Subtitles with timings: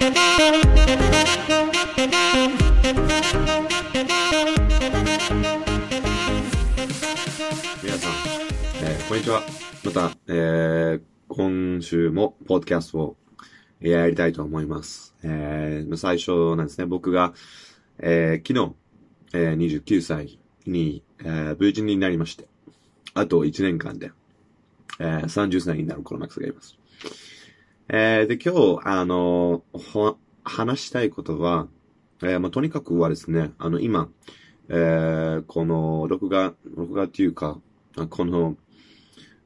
[0.00, 0.14] 皆さん、
[8.80, 9.42] えー、こんにちは。
[9.84, 13.16] また、えー、今週も、ポッドキャストを
[13.80, 15.16] やりたいと思います。
[15.24, 17.34] えー、最初なんですね、僕が、
[17.98, 18.76] えー、昨日、
[19.34, 22.46] えー、29歳に、えー、無事になりまして、
[23.14, 24.12] あと1年間で、
[25.00, 26.77] えー、30歳になるコロマックスがいます。
[27.90, 31.68] えー、で、今日、あの、ほ、話したいことは、
[32.22, 34.10] えー、まあ、とにかくはですね、あの、今、
[34.68, 37.58] えー、この、録画、録画っていうか、
[38.10, 38.58] この、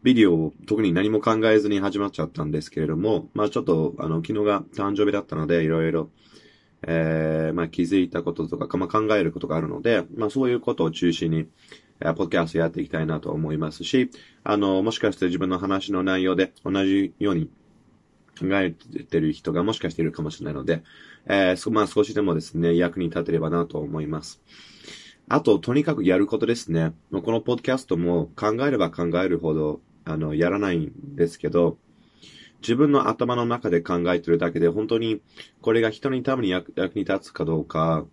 [0.02, 6.10] ビデオを特に何も考えずに始まっちゃったんですけれども、まあちょっと、あの、昨日が誕生日だったので、いろいろ、
[6.82, 11.46] えー、まあ気づいたこととか、まあ考えることがあるので、まあそういうことを中心に、
[12.00, 14.10] えー、ポッドキャストやっていきたいなと思いますし、
[14.42, 17.48] あの、もしかして自分の話の内容で同じように
[18.42, 20.82] 考えてる人がもしかしているかもしれないので、
[21.26, 24.42] えー、まあ少しでもですね、役に立てればなと思います。
[25.28, 26.92] あと、とにかくやることですね。
[27.10, 31.78] このポッドキャストも考えれば考えるほど、あの、やらないんですけど、
[32.60, 35.20] 自分の頭の中で考えてるだけで、本当に
[35.60, 38.06] これが人にために役に立つかどうか、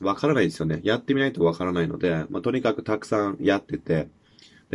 [0.00, 0.80] わからないですよね。
[0.82, 4.08] やってみないとわからないので、まあ、とにかくたくさんやってて、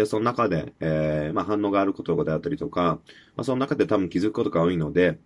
[0.01, 2.99] で、その中で、えー、まあ、反応があることであったりとか、
[3.35, 5.19] まあ、その中で多分気づくことが多いので、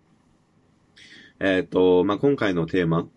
[1.40, 3.08] えっ、と、まあ、今回のテーマ、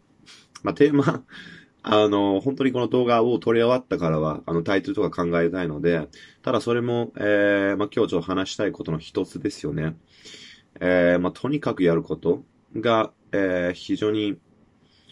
[0.63, 1.25] まあ、テーマ、
[1.83, 6.07] あの、本当にこの動画を撮り終わったからは、あの、タイトルとか考えたいので、
[6.43, 9.97] ただそれも、えー、まあ、今日ちょっと話したいことの一つですよね。
[10.79, 12.43] えー、まあ、とにかくやること
[12.75, 14.37] が、えー、非常に、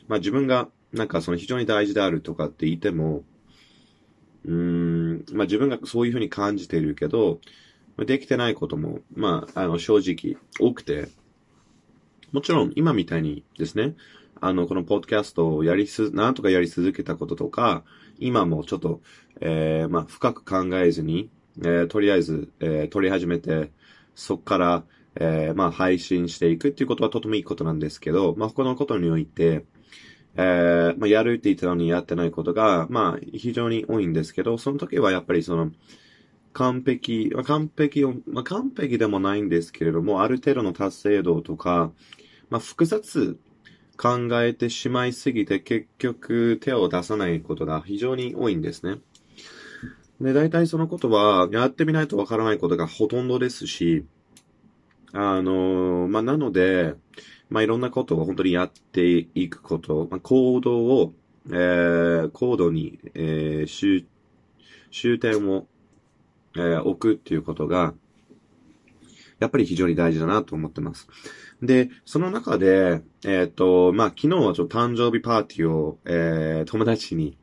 [0.08, 3.24] まあ、自分が、なんかその非常に大事であるとかって言っても、
[4.46, 4.87] うーん、
[5.32, 7.40] まあ、自分がそういうふうに感じているけど、
[8.06, 11.10] できてないことも、まあ、あの、正直多くて、
[12.32, 13.96] もちろん今みたいにですね、
[14.40, 17.84] あの、このポッドキャストをやりす、なんとかやり続けたこととか、
[18.20, 19.02] 今もちょっと、
[19.42, 21.30] えー、まあ、深く考えずに、
[21.60, 23.72] えー、とりあえず、えー、撮り始めて、
[24.16, 24.84] そっから、
[25.16, 29.66] えー、まあ、配信していくっていうことはとてもいいことなんですけど、まあ、このことにおいて、
[30.40, 35.72] えー、まあ、やるって言ったのにやってないことが、まあ、非常に多いんですけど、その時はやっぱりその、
[36.54, 41.92] 完璧、まあ、完璧を、まあ、完璧でもないんですけれども、ある程度の達成度とか、
[42.50, 43.38] まあ、複雑
[43.98, 49.00] 考えてしまいすぎて結局手を出さないことが非常に多いんですね。
[50.22, 54.06] で、大体そのことはやってみないとわからないことがほとんどですし、
[55.14, 56.96] あのまあ、なので、
[57.50, 61.14] まあ、いろんなことを本当にやっていくこと、まあ、行動を、
[61.50, 64.06] えー、行動に、えー、終、
[64.92, 65.68] 終点を、
[66.56, 67.94] えー、置くっていうことが、
[69.40, 71.08] やっぱり非常に大事だなと思ってます。
[71.62, 77.38] で、その中で、えっ、と、まあ、昨日はちょっと誕生日パーティーを、えー、友達に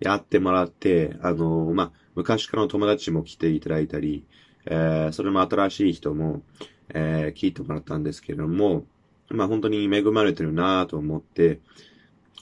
[0.00, 4.24] やってもらって、あの、まあ、昔からの友達も来ていただいたり、
[4.66, 6.42] えー、それも新しい人も、
[6.90, 8.84] えー、聞いてもらったんですけれども、
[9.30, 11.60] まあ、本当に恵まれてるなぁと思って、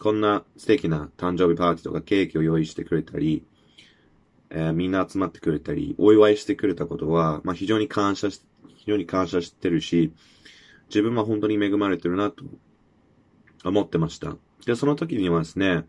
[0.00, 3.44] こんな素敵な誕生日パーティーとかケーキを用意してくれたり、
[4.50, 8.42] えー、みんな集まってくれたり、お祝いしてくれたことは、まあ、非常に感謝し、
[8.76, 10.12] 非常に感謝してるし、
[10.88, 12.44] 自分は本当に恵まれてるなと
[13.64, 14.36] 思ってました。
[14.66, 15.84] で、その時にはですね、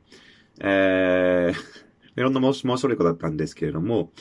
[0.59, 1.55] えー、
[2.19, 4.11] いろんな申し、申しだったんですけれども、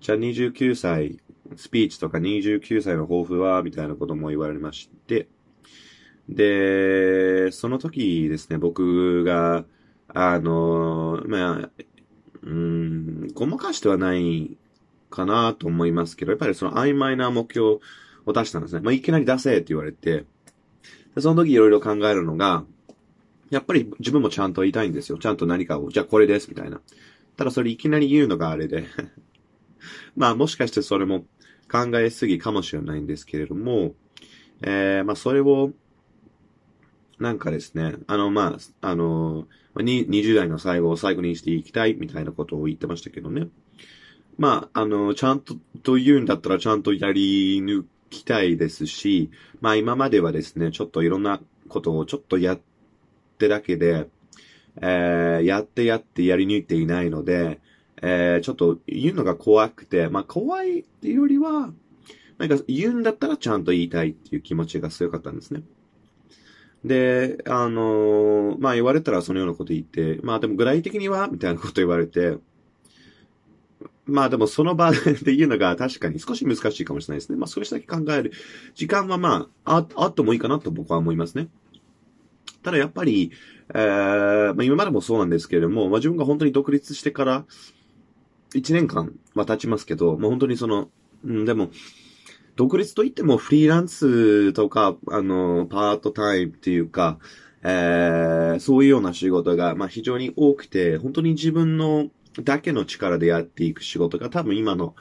[0.00, 1.20] じゃあ29歳、
[1.54, 5.28] スピーチとか29歳の抱負は、みたいなことも言われまして、
[6.28, 9.64] で、その時ですね、僕が、
[10.08, 11.70] あの、まあ、
[12.42, 14.56] うん、ごまかしてはない
[15.10, 17.78] かなと思いますけど、やっぱりその曖昧な目標
[18.26, 18.80] を出したんですね。
[18.80, 20.24] まあ、いきなり出せって言われて、
[21.18, 22.64] その時いろいろ考えるのが、
[23.50, 25.18] やっぱり自分もちゃんと言いたいんですよ。
[25.18, 26.80] ちゃんと何かを、じゃあこれです、みたいな。
[27.36, 28.86] ただそれいきなり言うのがあれで。
[30.16, 31.26] まあもしかしてそれも
[31.70, 33.94] 考えすぎかもしれないんですけれども、
[34.62, 35.72] えー、まあそれを、
[37.18, 43.48] なんかですね、あの、まあ、あの、20代の最後を最後にしていきたいみたいなことを言ってましたけどね。
[44.38, 49.30] まあ、あの、ちゃんと、と言うんだったらちゃんとやり抜きたいですし、
[49.60, 52.60] まあ今まではですね、ちょっといろんなことをちょっとやっ
[53.38, 54.08] てだけで、
[54.80, 57.60] えー、やってやってやり抜いていないので、
[58.00, 61.72] えー、ちょっと言うのが怖くて、まあ怖いっていうよりは、
[62.38, 65.62] なんか言うんだったらちゃんと言いたいっていう気持ちが強かったんですね。
[66.84, 72.38] で、あのーまあ言われたらそのようなこと言って、まあでも具体的にはみたいなこと言われて、
[74.04, 77.38] まあでもその場で言うのが確かに少し難しいかもしれないですね。
[77.38, 78.32] まあ少しだけ考える
[78.74, 81.48] 時間はまあ、あ、あってもいいかなと僕は思いますね。
[82.62, 83.32] ただやっぱり、
[83.74, 87.44] えー、まあ今までもそうなんですけれども、まあ自分が本当に独立してから
[88.54, 90.90] 1年間は経ちますけど、まあ本当にその、
[91.24, 91.70] うん、でも、
[92.56, 97.18] 独立といってもフリーランスとか、あの、パートタイムっていうか、
[97.62, 102.08] えー、そういうような仕事が、まあ非常に多くて、本当に自分の
[102.42, 104.94] だけの力でやっていく仕事が多分今の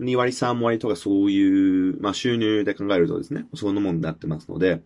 [0.00, 4.82] 2割3割とかそういう、まあ収入で考えるとですね、そのものになってますの、で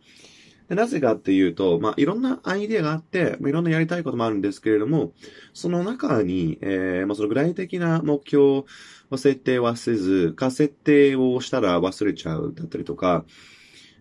[0.75, 5.13] なぜかっていうと、まあいろんなアイディアがあって、まあ、いろんなやりたいこともあるんですけれども、
[5.53, 8.65] その中に、えー、まあその具体的な目標
[9.11, 13.25] を設定はせず、か設定をしたら忘れちゃうだったりとか、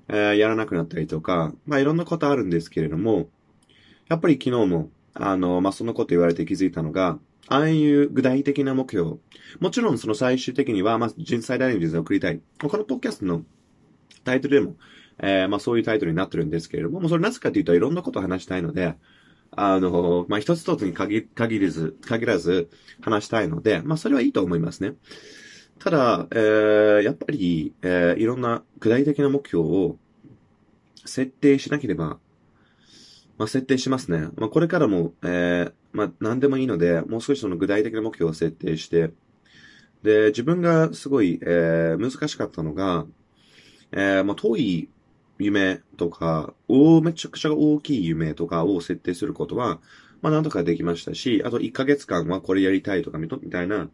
[0.07, 3.29] えー、やらなくなったりとか、まあいろんなことあるんですけれども、
[4.07, 9.17] やっぱり昨日も、あの、まあそのこと言われて気づいたのが、ああいう具体的な目標。
[9.59, 12.39] もちろんその最終的には、まあ、人最大の人生を送りたい。
[12.61, 13.43] このポッキャストの
[14.23, 14.75] タイトルでも、
[15.21, 18.95] えー、まあそういうタイトルになってるんですけれども、もうそれなぜかというといろんなことを話したいので、
[19.51, 22.69] あの、まあ一つ一つに限限らず、限らず
[23.01, 24.95] 話したいので、まあそれはいいと思いますね。
[25.79, 29.97] ただ、えー、やっぱり、えー、いろんな具体的な目標を
[31.05, 32.19] 設定しなければ、
[33.37, 34.29] まあ設定しますね。
[34.37, 39.11] まあこれからも、えー、まあ、何でもいいので、もう少しその具体的な目標を設定して、
[40.03, 43.05] で、自分がすごい、えー、難しかったのが、
[43.91, 44.89] えー、まあ、遠い
[45.43, 49.79] 夢とか、おめちゃくちゃ大きい夢とかを設定することは、
[50.21, 53.89] まあ、なんとかできましたし、あと1ヶ月間はこれやりたいとかみたいな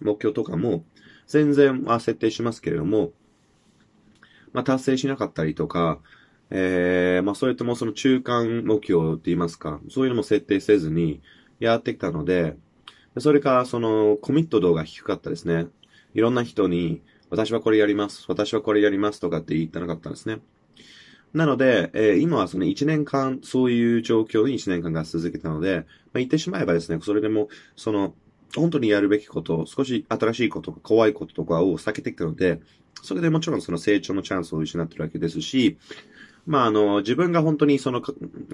[0.00, 0.84] 目標とかも、
[1.26, 3.12] 全然、まあ、設定しますけれども、
[4.52, 6.00] まあ、達成しなかったりとか、
[6.50, 11.22] えー、まあ、それともその中間目標って言いますか、そういうのも設定せずに
[11.60, 12.56] やってきたので、
[13.18, 15.66] それからそのコミット度が低かったですね。
[16.14, 17.00] いろんな人に、
[17.30, 20.40] 私はこれやります、私はこれやりますとかって言ってなかったんですね。
[21.34, 25.84] なので、えー、今はその1年間、そういう状況に1年間が続けたので、まあ、
[26.18, 28.14] 言ってしまえばですね、それでも、その、
[28.54, 32.60] 本当にやるべきこと、少し新しいこと、怖いこととかを避けてきたので、
[33.02, 35.78] それでもちろんその成長のチャンスを失ってるわけですし、
[36.46, 38.02] まあ、あの、自分が本当にその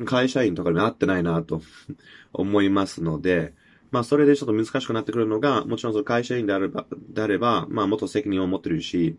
[0.05, 1.63] 会社員とかになってないなと
[2.33, 3.55] 思いますので、
[3.91, 9.17] まあ、それでちょっと難しくなってくるのが、もちろんその会社員であれば、であれば、まあ、もっと責任を持ってるし、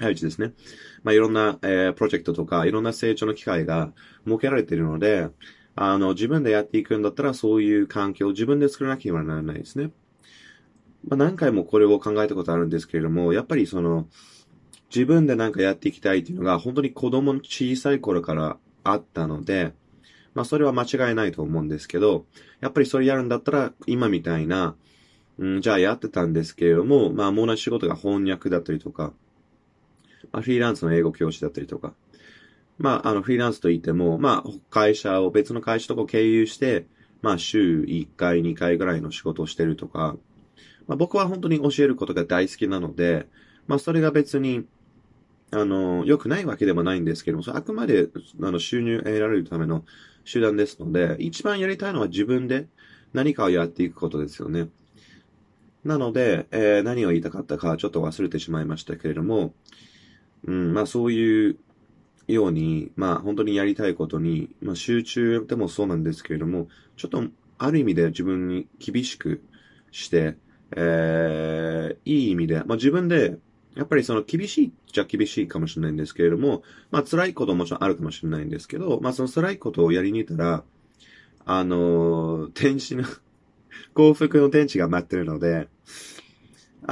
[0.00, 0.52] 早いうちですね。
[1.02, 3.92] まあ、いろんな、えー、プロジェクトとか、いろんな成長の機会が
[4.24, 5.28] 設けられているので、
[5.76, 9.92] あの、自分でやっていくんだったら、そういう環境を自分で作らなければならないですね。
[11.06, 14.08] まあ、何回もこれを考えたことあるんですけれども、やっぱりその、
[14.94, 19.72] 自分でなんかやっていきたいっていうのが本当に子供の小さい頃からあったので、
[20.34, 22.26] まあそれは間違いないと思うんですけど、
[22.60, 24.74] やっぱりそれやるんだったら今みたいな、
[25.38, 29.12] うん、じゃあやってたんですけれども、まあもう同じ仕事が翻訳だったりとか、
[30.32, 31.94] まあフリーランスの英語教師だったりとか、
[32.78, 36.86] まああのフリーランスといっても、まあ会社を別の会社とか経由して、
[37.22, 40.16] まあ週1回2回ぐらいの仕事をしてるとか、
[40.86, 43.26] まあ僕は本当に教えることが大好きなので、
[43.66, 44.64] まあそれが別に
[45.52, 48.08] あの、良くないわけでもないんですけども、それあくまで、
[48.40, 49.84] あの、収入得られるための
[50.30, 52.68] 手段ですので、一番やりたいのは自分で
[53.12, 54.68] 何かをやっていくことですよね。
[55.84, 59.54] なので、えー、何を言いたかったかちょっと忘れてしまいましたけれども、
[60.46, 61.56] うん、まあそういう
[62.28, 67.24] ように、まあ本当にやりたいことに、まあ集中でもそうなんですけれども、ちょっと
[67.58, 69.42] ある意味で自分に厳しく
[69.90, 70.36] して、
[70.76, 73.38] えー、いい意味で、まあ自分で
[73.76, 80.64] やっぱりその厳しいじゃ厳しいかもしれないんですけれども、まあ辛いことももちろんあるかもしれないんですけど、まあその辛いことをやりに行ったら、
[81.44, 83.04] あのー、天使の
[83.94, 85.68] 幸福の天使が待ってるので、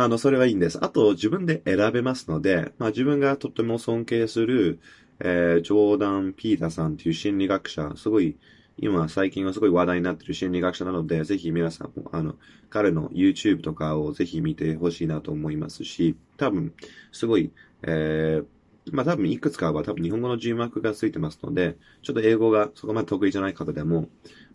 [0.00, 0.78] あの、それはいいんです。
[0.80, 4.78] あと、自分で選べますので、まあ自分がとっても尊敬する、
[5.18, 8.36] えー、ジョーダン・ピーターさんという心理学者、すごい、
[8.76, 12.36] 今、最近はすごい話題になっている心理学者なので、ぜひ皆さんも、あの、
[12.70, 16.72] 彼の YouTube とかをぜひ見てほしいなと思いますし、多分、
[17.10, 17.50] すごい、
[17.82, 18.46] えー、
[18.92, 24.08] まあ多分いくつかは多分日本語の字幕がついてますので、ちょっと英語がそこまで得意じゃない方でも、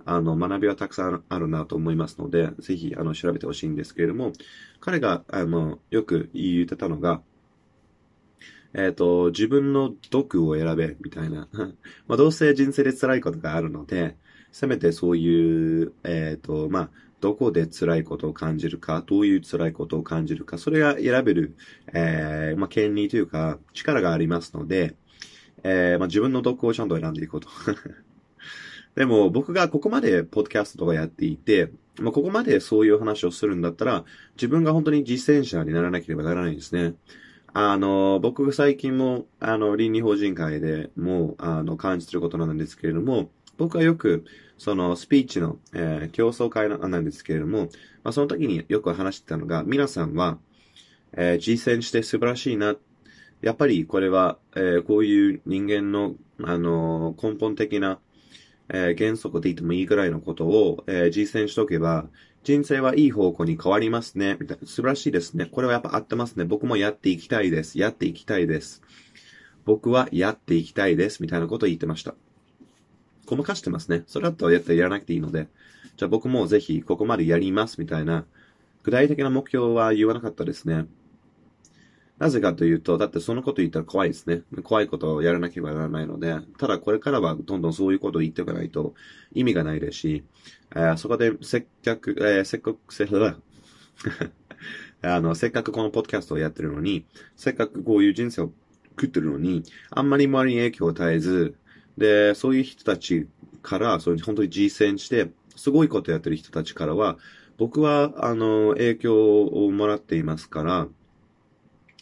[0.05, 4.33] あの、学びはたくさんあるなと思いますので、ぜひ、あの、調べてほしいんですけれども、
[4.79, 7.21] 彼が、あの、よく言ってたのが、
[8.73, 11.47] えっ、ー、と、自分の毒を選べ、みたいな。
[12.07, 14.17] まあ、どうせ人生で辛いことがあるので、
[14.51, 16.89] せめてそういう、えっ、ー、と、まあ、
[17.21, 21.55] どこで辛いことを感じるか、どういう辛いことを感じるか、それが選べる、
[21.93, 24.95] えー、まあ、権利というか、力がありますので、
[25.63, 27.47] えー、まあ、自分の毒をちゃんと選んでいくこと。
[28.95, 36.95] でも、僕がここまでポッドキャストとかやっていて、まあ、ここまでそういう話をするんだったら、自分が本当に実践者にならなければならないんですね。
[37.53, 44.25] あの、僕が最近も、あの、倫理法人会でも、あの、感じてることなんですけれども、僕はよく、
[44.57, 47.69] その、スピーチの、えー、競争会なんですけれども、
[48.03, 50.39] まあ、その時によく話してたのが、皆さんは、
[51.15, 52.75] えー、実践して素晴らしいな。
[53.41, 57.99] やっぱりこれは、えー、こういう人間の、あの、根本的な、
[58.69, 62.07] え原則で言ってもいいぐらいのことを、え実践しとけば、
[62.43, 64.37] 人生はいい方向に変わりますね。
[64.39, 65.45] みたいな素晴らしいですね。
[65.45, 66.45] これはやっぱ合ってますね。
[66.45, 67.79] 僕もやっていきたいです。
[67.79, 68.81] やっていきたいです。
[69.65, 71.21] 僕はやっていきたいです。
[71.21, 72.15] みたいなことを言ってました。
[73.25, 74.03] ごまかしてますね。
[74.07, 75.47] それだったらやったらやらなくていいので。
[75.95, 78.25] じゃあ僕もぜひここまでやりますみたいな、
[78.83, 80.85] 具体的な目標は言わなかったですね。
[82.19, 84.43] なぜかというと、だってそのこと言ったら怖いですね。
[84.63, 88.93] 怖いことをやらなければならないので、ただこれからはどんどんそういうことを言っておかないと
[89.33, 90.23] 意味がないですし、
[90.75, 93.07] えー、そこでせっかく、えー、せっかく、せ
[95.01, 97.05] あの、せっかくこのポッドキャストをやってるのに、
[97.35, 98.53] せっかくこういう人生を
[98.91, 101.55] 食ってるのに、あんまり周りに影響を与えず、
[101.97, 103.27] で、そういう人たち
[103.61, 107.17] から、そういう本当に実践して、すごいことやってる人たちからは、
[107.57, 110.87] 僕は、あの、影響をもらっていますから、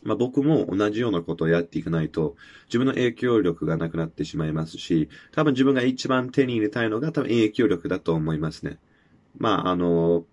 [0.03, 2.36] まあ、僕も同じようなことをやっていかないと、
[2.67, 8.79] 自分の影響力がなくなってしまいますし、多分自分が一番手に入れたいのが多分影響力だと思いますね。
[9.38, 10.25] まあ、あの、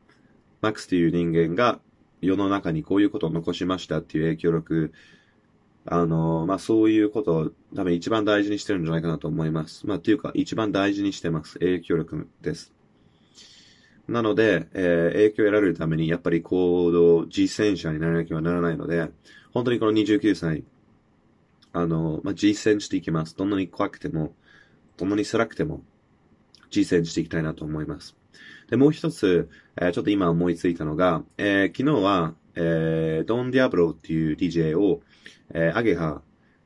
[0.61, 1.81] マックスという人間が
[2.21, 4.93] 世の中にこういうことを残しましたっていう影響力、
[5.87, 9.87] あの、まあ、そういうことを多分一番大事にしてるんじゃないかなと思います。
[9.87, 11.59] まあ、っていうか一番大事にしてます。
[11.59, 12.78] 影響力です。
[14.09, 19.11] なので、えー、影響を得られるために、やっぱり行動実践者にならなければならないので、
[19.53, 20.65] 本当にこの29歳、
[21.73, 23.37] あの、まあ、実践していきます。
[23.37, 24.35] どんなに怖くても、
[24.97, 25.83] どんなに辛くても、
[26.71, 28.17] 実践していきたいなと思います。
[28.71, 35.03] で、もう一つ、えー、ちょっと今思いついたのが、えー、昨日は、えー、ドン・ディアブロっていう DJ を、
[35.55, 36.23] え、アゲハ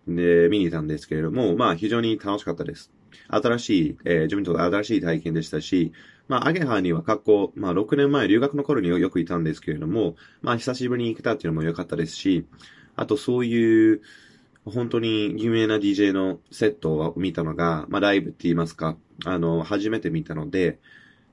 [0.07, 2.93] で見に行ったんですけれども、まあ非常に楽しかったです。
[3.29, 5.93] 新しい、えー、自分にとって新しい体験でしたし、
[6.33, 12.47] まあ、アゲハには過去、まあ、6年前、留学の頃によくいたんですけれども、まあ、久しぶりに行けたっていうのも良かったですし、
[12.97, 14.01] あとそういう、
[14.65, 18.97] 本当に有名な DJ のセットを見たのが、まあ、ライブって言いますか、
[19.27, 20.79] あの、初めて見たので、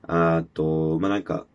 [0.02, 1.46] あと、まあ、なんか、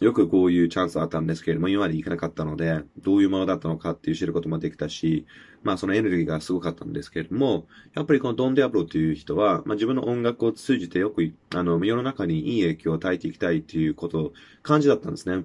[0.00, 5.24] よくこういうチャンスあったんですけれども、今まで行かなかったので、どういうものだったのかっていう知ることもできたし、
[5.62, 14.32] まあそのエネルギーがすごかったんですけれども、やっぱりこのドン・デアブロという人は、まあ自分の音楽を通じてよく、あの、世の中にいい影響を与えていきたいっていうことを
[14.62, 15.44] 感じだったんですね。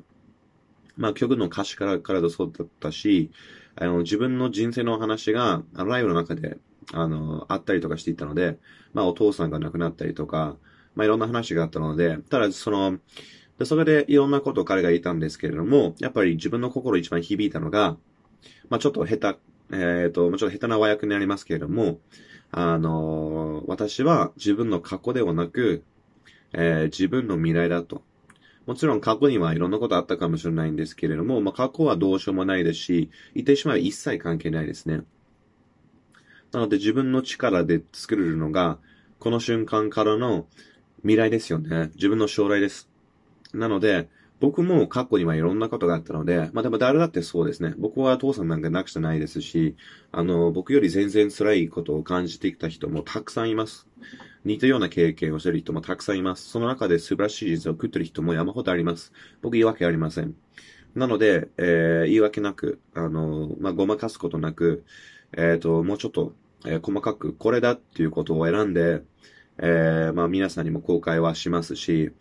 [0.97, 3.31] まあ曲の歌詞からからだそうだったし、
[3.75, 6.57] あの、自分の人生の話が、あの、ライブの中で、
[6.91, 8.57] あの、あったりとかしていたので、
[8.93, 10.57] まあお父さんが亡くなったりとか、
[10.95, 12.97] まあいろんな話があったので、ただその、
[13.59, 17.97] で、それでいろんなことを彼が言ったんですけれども、やっぱり自分の心一番響いたのが、
[18.69, 19.39] まあちょっと下手、
[19.71, 21.99] えっ、ー、と、ちょっと下手な和訳になりますけれども、
[22.51, 25.83] あのー、私は自分の過去ではなく、
[26.53, 28.01] えー、自分の未来だと。
[28.65, 35.01] もちろん過去にはいろんなことあったかもしれないんですけれども、まあ過去はどうしようもないですし、言ってしまえば一切関係ないですね。
[36.53, 38.79] なので自分の力で作れるのが、
[39.19, 40.47] この瞬間からの
[41.01, 41.91] 未来ですよね。
[41.95, 42.88] 自分の将来です。
[43.53, 47.73] なので、僕も過去にはいろんなことがあったので、まあでも誰だってそうですね。
[47.77, 49.75] 僕は父さんなんかなくちゃないですし、
[50.11, 53.87] あの、僕より全然辛いことを感じてきた人もたくさんいます。
[54.45, 56.47] 似たような経験をしてる人もたくさんいます。
[56.47, 59.11] その中で素晴らしい人生を食ってる人も山ほどあります。
[59.41, 60.35] 僕言い訳ありません。
[60.95, 64.85] なので、えー、言い訳なく、あの、まあ、ごまかすことなく、
[65.33, 66.33] えっ、ー、と、もうちょっと、
[66.65, 69.03] えー、細かくこれだっていうことを選んで、
[69.57, 72.11] えー、まあ皆さんにも公開はしますし、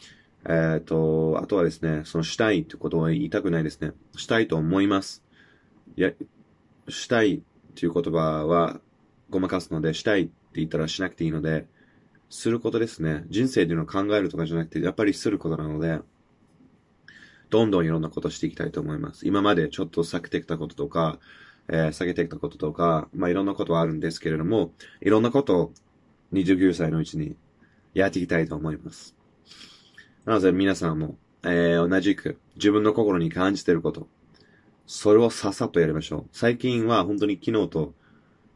[0.45, 3.93] えっ、ー、と、あとはですね、そのしたいってことは言いたくないですね。
[4.17, 5.25] したいと思います。
[5.97, 6.13] いや、
[6.89, 7.41] したいっ
[7.75, 8.81] ていう言葉は
[9.31, 11.67] ごまかすので、したいって言ったらしなくていいので、
[12.31, 13.25] することですね。
[13.29, 16.01] 人生っていうのを考えるとかじゃなくて、やっぱりすることなので、
[17.51, 19.27] どんどんいろんなことしていきたいと思います。
[19.27, 21.19] 今までちょっと避けてきたこととか、
[21.69, 25.73] えー、避けてきたこととか、まあいろんなことはあるんですけれども、いろんなことを
[26.33, 27.37] 29歳のうちに
[27.95, 29.17] やっていきたいと思います。
[30.29, 34.09] なので皆さんも、えー、同じく自分の心に感じていること、
[34.87, 36.27] それをさっさとやりましょう。
[36.33, 37.95] 最近は本当に昨日と、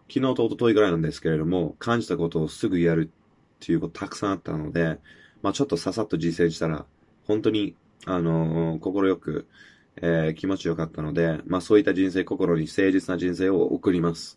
[0.07, 4.99] 昨日と一昨日ぐらいなんですけれども、感じたことをすぐやるっていうことたくさんあったので、
[5.41, 6.85] まあちょっとささっと実践したら、
[7.27, 7.75] 本当に、
[8.05, 9.49] あのー、心よく、
[9.97, 14.37] えー、気持ちよかったので、まあそういった人生、心に誠実な人生を送ります。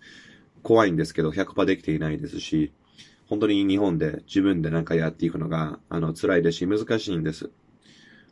[0.63, 2.72] 怖いんですけど、100%できていないですし、
[3.27, 7.50] 本当に日本で自分でなんかやっていくのが、あの、辛いですし、難しいんです。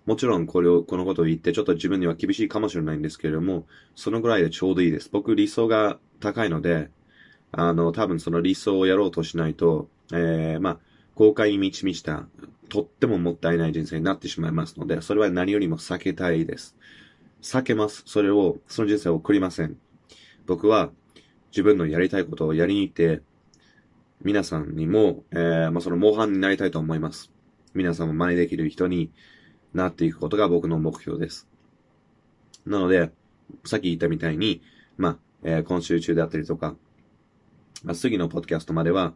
[0.06, 5.10] もちろんこれを、このことを言ってちょっと自分には厳しいかもしれないんですけれども、そのぐらいでちょうどいいです。
[5.12, 6.90] 僕理想が高いので、
[7.52, 10.78] あの、多分その理想をやろうとしないと、えー、まあ、
[11.16, 12.28] 公開に満ち満ちた、
[12.70, 16.76] とってももったいない人生になってしまいますので、それは何よりも避けたいです。
[17.42, 18.04] 避けます。
[18.06, 19.78] それを、その人生を送りません。
[20.46, 20.92] 僕は
[21.52, 23.22] 自分のやりたいことをやりに行って、
[24.24, 27.30] 皆さんにも、えー、まあ、その模範になりたいと思います。
[27.74, 29.12] 皆さんも真似できる人に
[29.74, 31.50] なっていくことが僕の目標です。
[32.66, 33.12] なので、
[33.66, 34.62] さっき言ったみたいに、
[34.96, 36.76] まあ、えー、今週中であったりとか、
[37.84, 39.14] まあ、次のポッドキャストまでは、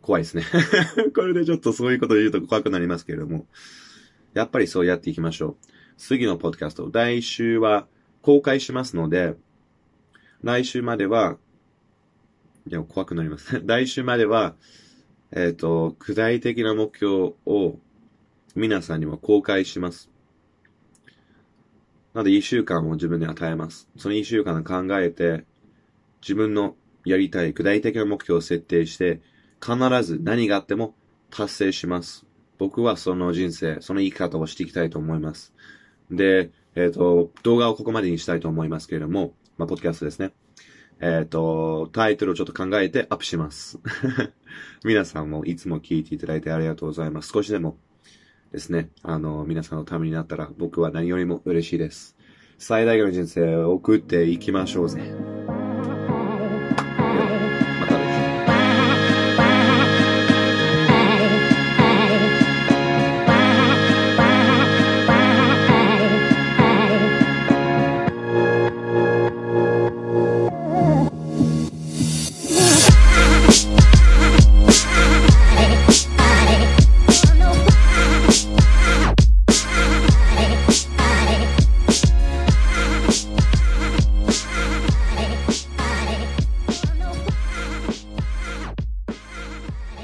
[0.00, 0.44] 怖いですね
[1.16, 3.46] これでちょっとそういうこと言うと怖くなりますけれども、
[4.32, 5.66] やっぱりそうやっていきましょう。
[5.98, 7.86] 次のポッドキャスト、来週は
[8.22, 9.34] 公開しますので、
[10.42, 11.38] 来週までは、
[12.66, 13.60] いや、怖くなります。
[13.66, 14.56] 来週までは、
[15.32, 17.78] えっ、ー、と、具体的な目標を
[18.54, 20.10] 皆さんにも公開します。
[22.14, 23.90] なので、一週間を自分に与えます。
[23.96, 25.44] その一週間考えて、
[26.22, 29.20] 自分のやりたい具体的な目標を設定して、
[29.62, 30.94] 必ず何があっても
[31.30, 32.24] 達成します。
[32.56, 35.52] 僕はその人生、その生き方をしていきたいと思います。
[36.10, 40.32] で、えっ、ー、と、動画をここまでにしたいと思いますけれども、まあ、ポッドキャストですね。
[41.00, 43.78] えっ、ー、と、タイトルをちょっと考えてアップします。
[44.84, 47.32] 皆さんもいつも聞いていただいてありがとうございます。
[47.32, 47.76] 少しでも
[48.52, 52.16] ですね、あの、皆さんのためになったら僕は何よりも嬉しいです。
[52.58, 55.33] 最大限の人生を送っていきましょうぜ。